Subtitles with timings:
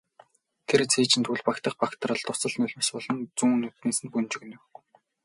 [0.67, 4.61] Тэр цээжинд үл багтах багтрал дусал нулимс болон зүүн нүднээс нь бөнжийв.